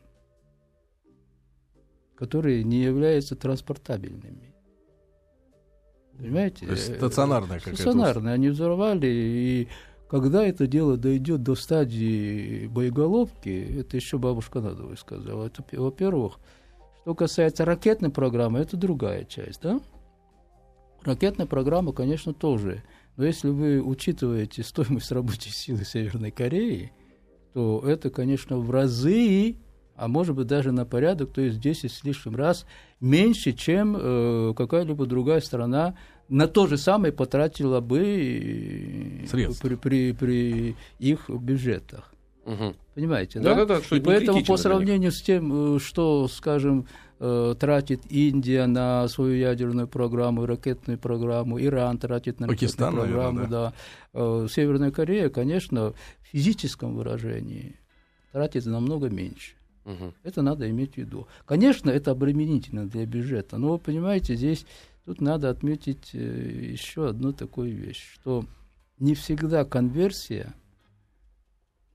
[2.16, 4.54] которые не являются транспортабельными.
[6.16, 6.66] Понимаете?
[6.66, 7.82] То есть стационарная какая-то.
[7.82, 8.34] Стационарная.
[8.34, 9.68] Они взорвали, и
[10.08, 15.46] когда это дело дойдет до стадии боеголовки, это еще бабушка Надовой сказала.
[15.46, 16.38] Это, во-первых,
[17.02, 19.80] что касается ракетной программы, это другая часть, да?
[21.04, 22.82] Ракетная программа, конечно, тоже.
[23.16, 26.92] Но если вы учитываете стоимость рабочей силы Северной Кореи,
[27.52, 29.56] то это, конечно, в разы,
[29.96, 32.66] а может быть даже на порядок, то есть 10 с лишним раз
[33.00, 35.96] меньше, чем э, какая-либо другая страна
[36.28, 42.12] на то же самое потратила бы при, при, при их бюджетах.
[42.44, 42.74] Угу.
[42.94, 43.54] Понимаете, да?
[43.54, 43.96] Да, да, да.
[43.96, 47.03] И поэтому по сравнению с тем, э, что, скажем, э,
[47.58, 53.50] тратит Индия на свою ядерную программу, ракетную программу, Иран тратит на Пакистан, ракетную программу, наверное,
[53.50, 53.74] да.
[54.12, 54.44] да.
[54.44, 57.76] Э, Северная Корея, конечно, в физическом выражении
[58.32, 59.54] тратит намного меньше.
[59.84, 60.14] Угу.
[60.22, 61.26] Это надо иметь в виду.
[61.46, 64.66] Конечно, это обременительно для бюджета, но вы понимаете, здесь
[65.04, 66.18] тут надо отметить э,
[66.72, 68.44] еще одну такую вещь, что
[68.98, 70.54] не всегда конверсия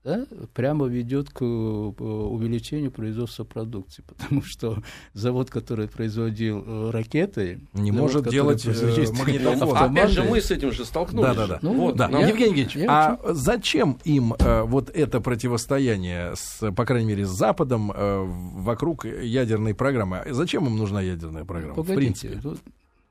[0.02, 4.82] да, прямо ведет к э, увеличению производства продукции, потому что
[5.12, 9.76] завод, который производил э, ракеты, не завод, может делать э, магнитофон.
[9.76, 11.26] Опять же, мы с этим же столкнулись.
[11.26, 11.58] Да, да, да.
[11.60, 12.08] Ну, вот, да.
[12.08, 17.26] Я, Евгений Евгеньевич, я а зачем им э, вот это противостояние, с, по крайней мере,
[17.26, 20.22] с Западом э, вокруг ядерной программы?
[20.30, 21.74] Зачем им нужна ядерная программа?
[21.74, 22.40] Погодите, в принципе?
[22.42, 22.58] Вот,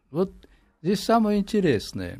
[0.10, 0.34] вот
[0.82, 2.20] здесь самое интересное.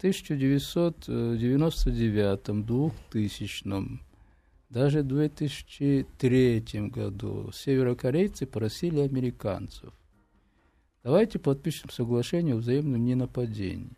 [0.00, 4.00] 1999, 2000,
[4.70, 9.92] даже в 2003 году северокорейцы просили американцев,
[11.04, 13.92] давайте подпишем соглашение о взаимном ненападении.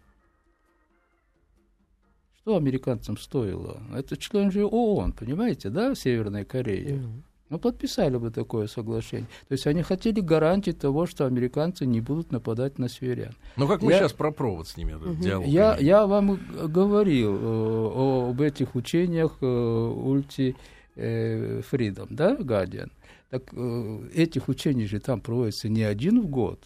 [2.39, 3.81] Что американцам стоило?
[3.95, 6.97] Это член же ООН, понимаете, да, Северная Корея?
[6.97, 7.23] Mm-hmm.
[7.53, 9.29] Мы подписали бы такое соглашение.
[9.47, 13.35] То есть они хотели гарантии того, что американцы не будут нападать на северян.
[13.59, 15.47] Ну как мы я, сейчас про провод с ними этот диалог?
[15.47, 20.57] Я, я вам говорил э, об этих учениях э, Ульти
[20.97, 22.91] э, Freedom, да, Guardian.
[23.29, 26.59] Так э, этих учений же там проводится не один в год.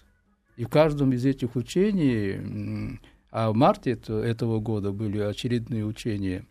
[0.57, 3.01] И в каждом из этих учений,
[3.33, 6.47] а в марте этого года были очередные учения,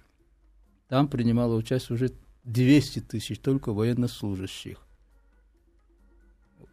[0.90, 2.12] там принимало участие уже
[2.46, 4.86] 200 тысяч только военнослужащих.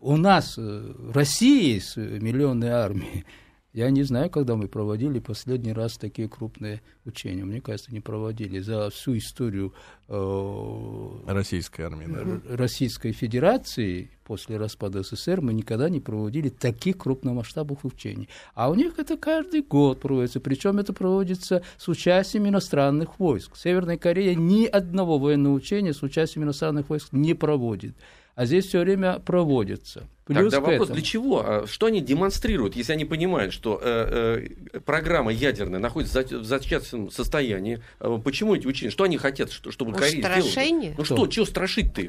[0.00, 3.24] У нас э, в России с миллионной армией
[3.72, 7.44] я не знаю, когда мы проводили последний раз такие крупные учения.
[7.44, 9.72] Мне кажется, не проводили за всю историю
[10.08, 12.56] э, Российской армии, да?
[12.56, 18.28] Российской Федерации после распада СССР мы никогда не проводили таких крупномасштабных учений.
[18.54, 23.56] А у них это каждый год проводится, причем это проводится с участием иностранных войск.
[23.56, 27.96] Северная Корея ни одного военного учения с участием иностранных войск не проводит
[28.34, 30.08] а здесь все время проводится.
[30.24, 30.94] Плюс Тогда вопрос, этому...
[30.94, 31.42] для чего?
[31.44, 37.10] А что они демонстрируют, если они понимают, что э, э, программа ядерная находится в зачаточном
[37.10, 37.82] состоянии?
[38.00, 38.90] Э, почему эти учения?
[38.90, 40.94] Что они хотят, чтобы Корея сделала?
[40.96, 42.08] Ну что, чего страшить ты?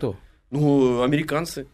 [0.52, 1.68] Ну, американцы.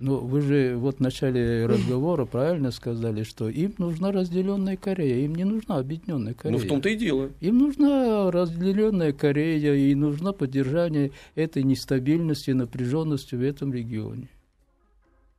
[0.00, 5.34] Ну, вы же вот в начале разговора правильно сказали, что им нужна разделенная Корея, им
[5.34, 6.58] не нужна объединенная Корея.
[6.58, 7.30] Ну, в том-то и дело.
[7.40, 14.28] Им нужна разделенная Корея, и нужно поддержание этой нестабильности напряженности в этом регионе.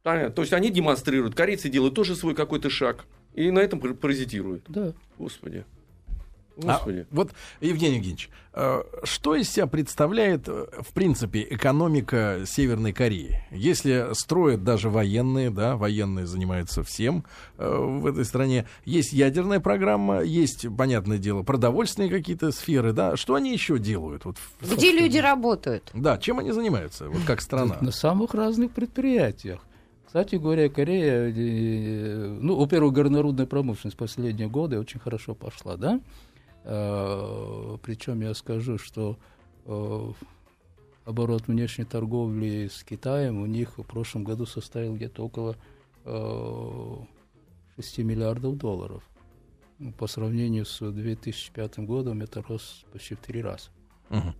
[0.04, 0.36] Понятно.
[0.36, 4.64] То есть они демонстрируют, корейцы делают тоже свой какой-то шаг, и на этом паразитируют.
[4.68, 4.94] Да.
[5.18, 5.66] Господи.
[6.62, 7.00] Господи.
[7.00, 13.44] А, вот, Евгений Евгеньевич, э, что из себя представляет, э, в принципе, экономика Северной Кореи?
[13.52, 17.26] Если строят даже военные, да, военные занимаются всем
[17.58, 23.36] э, в этой стране, есть ядерная программа, есть, понятное дело, продовольственные какие-то сферы, да, что
[23.36, 24.26] они еще делают?
[24.26, 25.90] Вот, Где люди работают?
[25.94, 27.78] Да, чем они занимаются, вот как страна?
[27.82, 29.62] На самых разных предприятиях.
[30.12, 31.34] Кстати говоря, Корея,
[32.42, 36.02] ну, во-первых, горнорудная промышленность последние годы очень хорошо пошла, да?
[36.64, 39.18] Э, Причем я скажу, что
[39.66, 40.12] э,
[41.06, 45.56] оборот внешней торговли с Китаем у них в прошлом году составил где-то около
[46.04, 49.04] 6 э, миллиардов долларов.
[49.80, 53.70] Ну, по сравнению с 2005 годом это рост почти в три раза.
[54.10, 54.34] Угу.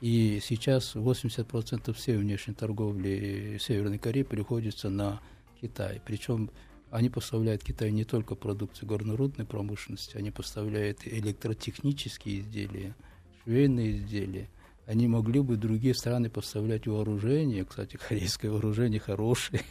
[0.00, 5.20] И сейчас 80% всей внешней торговли Северной Кореи приходится на
[5.60, 6.00] Китай.
[6.04, 6.50] Причем
[6.90, 12.94] они поставляют Китаю не только продукцию горнорудной промышленности, они поставляют электротехнические изделия,
[13.42, 14.48] швейные изделия.
[14.86, 17.64] Они могли бы другие страны поставлять вооружение.
[17.64, 19.62] Кстати, корейское вооружение хорошее.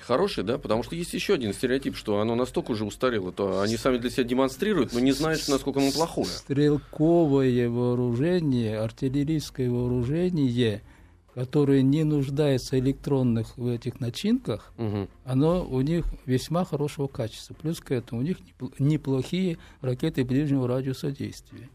[0.00, 0.58] Хороший, да?
[0.58, 4.10] Потому что есть еще один стереотип, что оно настолько уже устарело, то они сами для
[4.10, 6.26] себя демонстрируют, но не знают, насколько оно плохое.
[6.26, 10.82] Стрелковое вооружение, артиллерийское вооружение–
[11.34, 15.08] которые не нуждаются электронных в этих начинках, угу.
[15.24, 17.54] оно у них весьма хорошего качества.
[17.54, 18.38] Плюс к этому у них
[18.78, 21.68] неплохие ракеты ближнего радиуса действия.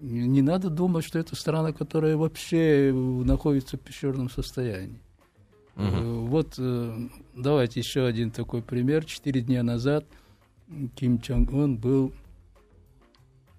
[0.00, 5.00] Не надо думать, что это страна, которая вообще находится в пещерном состоянии.
[5.76, 6.26] Угу.
[6.26, 9.04] Вот э, давайте еще один такой пример.
[9.06, 10.04] Четыре дня назад
[10.94, 12.12] Ким Чонг Ун был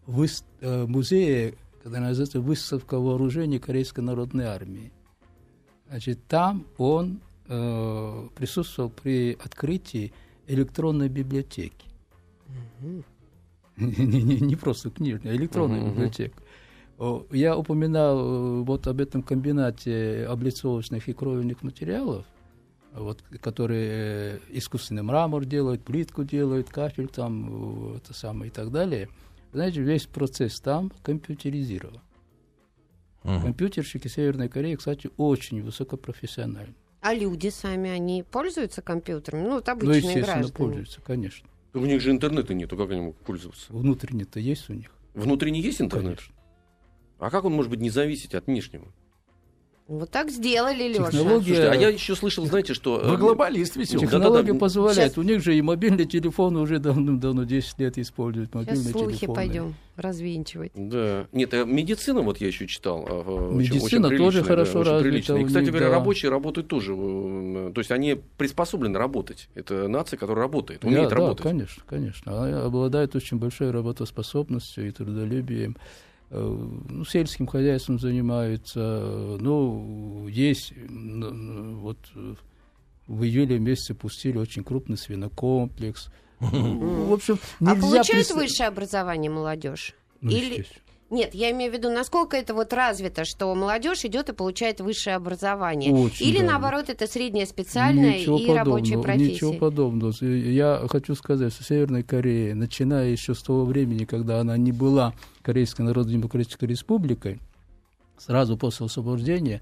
[0.06, 0.26] в
[0.62, 4.91] э, музее когда называется «Выставка вооружений Корейской народной армии».
[5.88, 10.12] Значит, там он э, присутствовал при открытии
[10.48, 11.86] электронной библиотеки.
[13.78, 16.41] не, не, не просто книжная, а электронная библиотека.
[17.32, 22.26] Я упоминал э, вот об этом комбинате облицовочных и кровельных материалов,
[22.93, 28.71] вот, которые э, искусственный мрамор делают, плитку делают, кафель там, э, это самое и так
[28.71, 29.08] далее–
[29.56, 32.02] знаете, весь процесс там компьютеризирован.
[33.24, 33.41] Угу.
[33.41, 36.76] Компьютерщики Северной Кореи, кстати, очень высокопрофессиональны.
[37.02, 39.44] А люди сами, они пользуются компьютером?
[39.44, 40.54] Ну, вот обычные ну, естественно, граждане.
[40.54, 41.48] пользуются, конечно.
[41.74, 43.72] У них же интернета нету, как они могут пользоваться?
[43.74, 44.91] Внутренний-то есть у них.
[45.13, 46.18] Внутренний есть интернет?
[46.18, 46.36] Конечно.
[47.20, 48.88] А как он может быть не зависеть от внешнего?
[49.88, 51.12] Вот так сделали, Леша.
[51.12, 51.56] Технология...
[51.56, 53.00] Слушайте, а я еще слышал, знаете, что...
[53.04, 54.08] Вы э, глобалист веселый.
[54.08, 55.12] Технология да, да, позволяет.
[55.12, 55.17] Сейчас...
[55.19, 58.56] У них же и мобильный телефон уже давно-давно 10 лет используют.
[58.56, 59.36] Мобильные Сейчас слухи телефоны.
[59.36, 60.71] пойдем развенчивать.
[60.74, 61.28] Да.
[61.32, 63.06] Нет, а медицина, вот я еще читал.
[63.08, 65.36] А, медицина очень, тоже хорошо да, развита.
[65.36, 65.93] И, кстати говоря, да.
[65.93, 66.95] рабочие работают тоже.
[66.98, 69.50] Э, то есть они приспособлены работать.
[69.54, 71.43] Это нация, которая работает, умеет да, работать.
[71.43, 72.32] Да, конечно, конечно.
[72.32, 75.78] Она обладает очень большой работоспособностью и трудолюбием.
[76.32, 79.38] Э, ну, сельским хозяйством занимаются.
[79.40, 81.98] Ну, есть вот
[83.08, 86.10] в июле месяце пустили очень крупный свинокомплекс.
[86.40, 87.78] В общем, а нельзя...
[87.78, 89.94] А получает высшее образование молодежь?
[90.22, 90.66] Ну, Или...
[91.15, 95.15] Нет, я имею в виду, насколько это вот развито, что молодежь идет и получает высшее
[95.15, 95.93] образование.
[95.93, 96.51] Очень Или давно.
[96.51, 99.34] наоборот, это среднее специальное Ничего и рабочие подобного, профессии.
[99.34, 100.25] Ничего подобного.
[100.25, 105.13] Я хочу сказать, что Северная Корея, начиная еще с того времени, когда она не была
[105.41, 107.39] Корейской Народно-Демократической Республикой,
[108.17, 109.62] сразу после освобождения,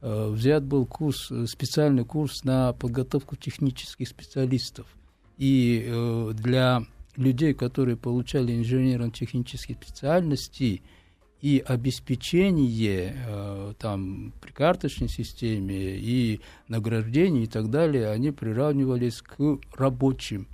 [0.00, 4.86] э, взят был курс, э, специальный курс на подготовку технических специалистов.
[5.36, 6.86] И э, для
[7.16, 10.82] людей, которые получали инженерно-технические специальности,
[11.44, 19.58] и обеспечение э, там при карточной системе и награждение и так далее, они приравнивались к
[19.76, 20.48] рабочим.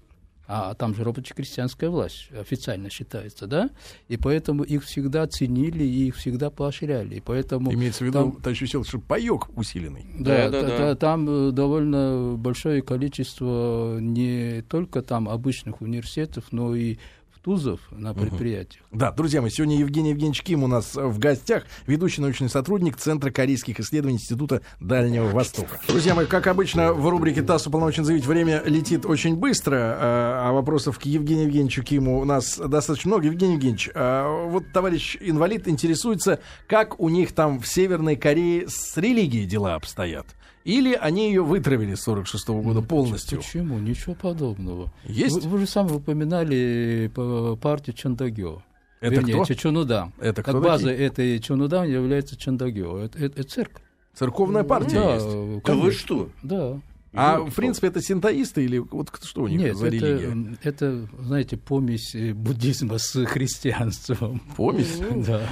[0.53, 3.71] А там же рабоче-крестьянская власть официально считается, да?
[4.09, 7.15] И поэтому их всегда ценили и их всегда поощряли.
[7.17, 10.07] И поэтому Имеется в виду, там- товарищ Веселов, что паек усиленный.
[10.19, 10.77] да, Да, да, да.
[10.77, 16.99] та- там э, довольно большое количество не только там обычных университетов, но и
[17.41, 18.85] втузов на предприятиях.
[18.93, 23.31] Да, друзья мои, сегодня Евгений Евгеньевич Ким у нас в гостях, ведущий научный сотрудник Центра
[23.31, 25.81] корейских исследований Института Дальнего Востока.
[25.89, 30.53] Друзья мои, как обычно, в рубрике ТАСС уполномочен заявить, время летит очень быстро, э, а
[30.53, 33.27] вопросов к Евгению Евгеньевичу Киму у нас достаточно много.
[33.27, 38.99] Евгений Евгеньевич, э, вот товарищ инвалид интересуется, как у них там в Северной Корее с
[38.99, 40.27] религией дела обстоят.
[40.65, 43.39] Или они ее вытравили с 46 года полностью?
[43.39, 43.79] Почему?
[43.79, 44.93] Ничего подобного.
[45.05, 45.45] Есть?
[45.45, 48.63] Вы, вы же сами упоминали по- партию Чандагё.
[49.01, 49.55] Это Вернее, кто?
[49.55, 50.13] Чонуда.
[50.21, 51.07] Это кто база такие?
[51.07, 52.99] этой Чонуда является Чандагё.
[52.99, 53.83] Это, это- это церковь.
[54.15, 55.63] Церковная партия да, есть.
[55.65, 56.29] Да вы что?
[56.43, 56.81] Да.
[57.13, 60.57] А Ну, в принципе это синтоисты или вот что у них Нет, за это, религия?
[60.63, 64.41] это, знаете, помесь э, буддизма с христианством.
[64.57, 64.97] Помесь?
[65.27, 65.43] Да,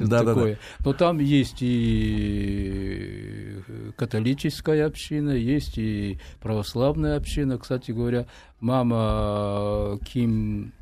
[0.00, 0.34] Да, да, да.
[0.34, 0.58] такое.
[0.84, 3.56] Но там есть и
[3.96, 7.58] католическая община, есть и православная община.
[7.58, 8.26] Кстати говоря,
[8.60, 10.72] мама Ким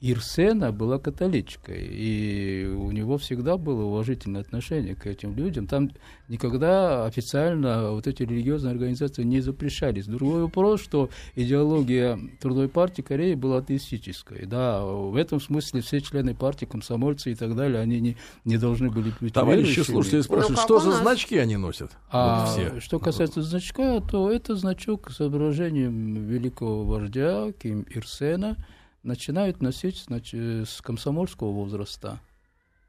[0.00, 5.66] Ирсена была католичкой, и у него всегда было уважительное отношение к этим людям.
[5.66, 5.90] Там
[6.28, 10.06] никогда официально вот эти религиозные организации не запрещались.
[10.06, 14.46] Другой вопрос, что идеология Трудовой партии Кореи была атеистической.
[14.46, 18.90] Да, в этом смысле все члены партии, комсомольцы и так далее, они не, не должны
[18.90, 21.90] были быть Товарищи слушатели спрашивают, Ну, как что за значки они носят?
[22.12, 22.80] А Вот все.
[22.80, 28.56] что касается значка, то это значок с изображением великого вождя Ким Ирсена
[29.02, 32.20] начинают носить значит, с комсомольского возраста.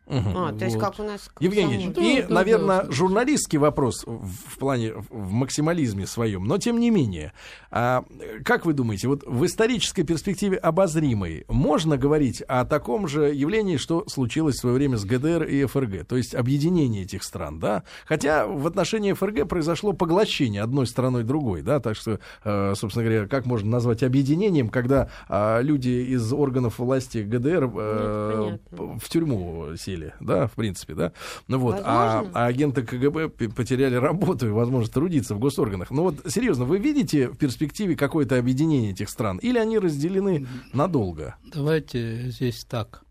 [0.10, 0.38] Мгм.
[0.38, 0.84] А, то есть Вот.
[0.84, 1.30] как у нас...
[1.39, 1.91] Евгений.
[1.95, 2.91] Да, и, да, наверное, да.
[2.91, 7.32] журналистский вопрос в, в плане, в максимализме своем, но тем не менее,
[7.70, 8.03] а,
[8.43, 14.03] как вы думаете, вот в исторической перспективе обозримой можно говорить о таком же явлении, что
[14.07, 17.84] случилось в свое время с ГДР и ФРГ, то есть объединение этих стран, да?
[18.05, 23.28] Хотя в отношении ФРГ произошло поглощение одной страной другой, да, так что, э, собственно говоря,
[23.28, 28.99] как можно назвать объединением, когда а, люди из органов власти ГДР э, понятно.
[28.99, 31.14] в тюрьму сели, да, в принципе, да.
[31.47, 32.39] Ну вот, а, Возможно.
[32.39, 35.91] а агенты КГБ потеряли работу и возможность трудиться в госорганах.
[35.91, 39.38] Ну вот, серьезно, вы видите в перспективе какое-то объединение этих стран?
[39.38, 41.36] Или они разделены надолго?
[41.54, 43.04] Давайте здесь так.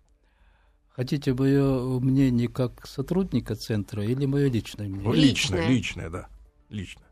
[0.91, 5.15] Хотите мое мнение как сотрудника центра или мое личное мнение?
[5.15, 5.69] Личное, Личное.
[5.69, 6.29] личное, да.
[6.71, 7.03] Лично.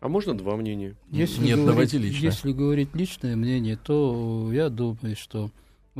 [0.00, 0.96] А можно два мнения?
[1.10, 2.30] Если Нет, говорить, давайте личное.
[2.30, 5.50] Если говорить личное мнение, то я думаю, что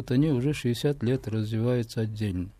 [0.00, 2.50] вот они уже 60 лет развиваются отдельно.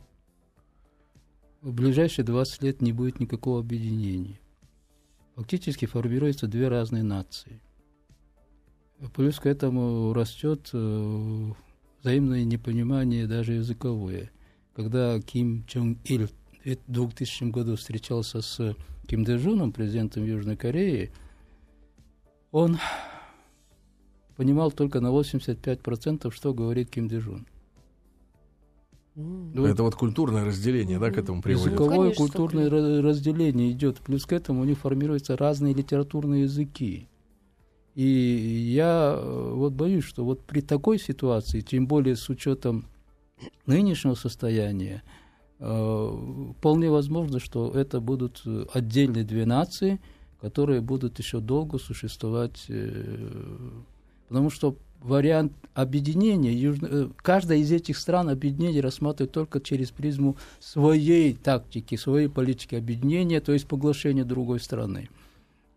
[1.63, 4.39] В ближайшие 20 лет не будет никакого объединения.
[5.37, 7.63] Фактически формируются две разные нации.
[9.15, 11.53] Плюс к этому растет э,
[12.03, 14.31] взаимное непонимание даже языковое.
[14.75, 16.29] Когда Ким Чон Ил
[16.63, 18.77] в 2000 году встречался с
[19.09, 21.11] Ким Дэжуном, президентом Южной Кореи,
[22.51, 22.77] он
[24.41, 27.47] понимал только на 85%, что говорит Ким Дэжун.
[29.15, 29.53] М.
[29.53, 31.73] Ну, Это вот культурное разделение, да, к этому приводит.
[31.73, 33.99] Языковое конечно, культурное ра- разделение идет.
[33.99, 37.07] Плюс к этому у них формируются разные литературные языки.
[37.95, 42.87] И я э, вот боюсь, что вот при такой ситуации, тем более с учетом
[43.67, 45.03] нынешнего состояния,
[45.59, 50.01] э, вполне возможно, что это будут э, отдельные две нации,
[50.41, 52.71] которые будут еще долго существовать,
[54.31, 60.37] потому что вариант объединения, южно- э, каждая из этих стран объединение рассматривает только через призму
[60.61, 65.09] своей тактики, своей политики объединения, то есть поглощения другой страны.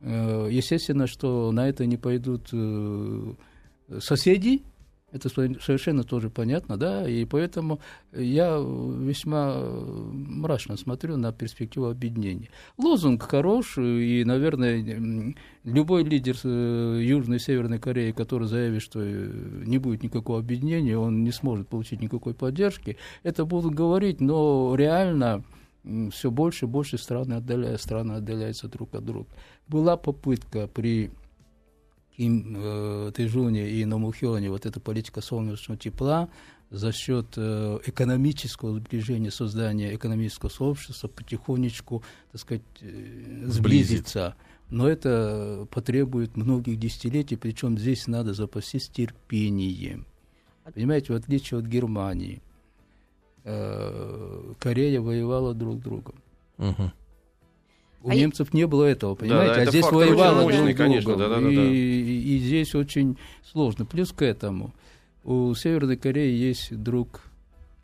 [0.01, 3.33] Э, Естественно, что на это не пойдут э,
[3.99, 4.61] соседи,
[5.13, 7.79] Это совершенно тоже понятно, да, и поэтому
[8.11, 9.55] я весьма
[10.11, 12.49] мрачно смотрю на перспективу объединения.
[12.79, 19.29] Лозунг хорош, и, наверное, любой лидер э, Южной и Северной Кореи, который заявит, что э,
[19.67, 25.43] не будет никакого объединения, он не сможет получить никакой поддержки, это будут говорить, но реально
[26.11, 29.27] все больше и больше страны, отдаля, страны отдаляются друг от друга.
[29.67, 31.11] Была попытка при
[32.15, 36.29] Ким э, Тэжуне и Номухёне вот эта политика солнечного тепла
[36.69, 44.35] за счет э, экономического сближения, создания экономического сообщества потихонечку, так сказать, э, сблизиться.
[44.69, 50.07] Но это потребует многих десятилетий, причем здесь надо запастись терпением.
[50.73, 52.41] Понимаете, в отличие от Германии,
[53.43, 56.15] э, Корея воевала друг с другом.
[56.57, 56.91] Угу.
[58.03, 59.53] У а немцев не было этого, понимаете?
[59.53, 63.17] Да, да, а здесь воевало мощный, конечно, да, да, да, и, и, и здесь очень
[63.49, 63.85] сложно.
[63.85, 64.73] Плюс к этому
[65.23, 67.21] у Северной Кореи есть друг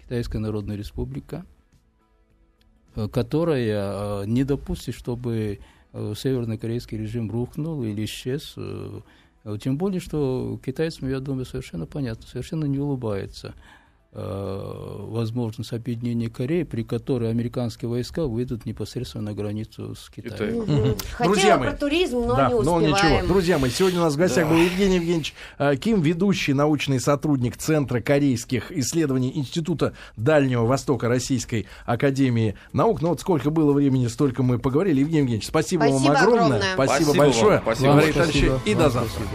[0.01, 1.45] Китайская Народная Республика,
[2.95, 5.59] э, которая э, не допустит, чтобы
[5.93, 8.55] э, севернокорейский режим рухнул или исчез.
[9.61, 13.55] Тем более, что китайцам, я думаю, совершенно понятно, совершенно не улыбается
[14.12, 20.57] возможность объединения Кореи, при которой американские войска выйдут непосредственно на границу с Китаем.
[20.57, 20.97] Угу.
[21.26, 22.82] Друзья мои, про туризм, но да, не успеваем.
[22.82, 23.28] Но ничего.
[23.28, 24.53] Друзья мои, сегодня у нас в гостях да.
[24.53, 31.68] был Евгений Евгеньевич э, Ким, ведущий научный сотрудник Центра корейских исследований Института Дальнего Востока Российской
[31.86, 33.01] Академии Наук.
[33.01, 35.01] Ну вот сколько было времени, столько мы поговорили.
[35.01, 36.62] Евгений Евгеньевич, спасибо, спасибо вам огромное.
[36.74, 37.60] Спасибо, спасибо большое.
[37.60, 37.88] Вам, спасибо.
[37.89, 38.62] Вам, спасибо.
[38.66, 39.10] И до завтра.
[39.10, 39.26] Спасибо.